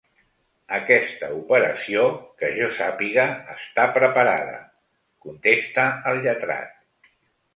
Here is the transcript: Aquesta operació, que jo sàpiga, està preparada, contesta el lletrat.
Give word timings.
Aquesta 0.75 1.27
operació, 1.39 2.05
que 2.41 2.49
jo 2.55 2.69
sàpiga, 2.77 3.25
està 3.55 3.85
preparada, 3.99 4.57
contesta 5.27 5.85
el 6.13 6.25
lletrat. 6.25 7.09